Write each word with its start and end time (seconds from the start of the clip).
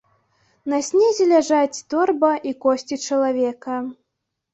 На 0.71 0.77
снезе 0.85 1.25
ляжаць 1.31 1.83
торба 1.95 2.31
і 2.53 2.53
косці 2.65 2.99
чалавека. 3.05 3.77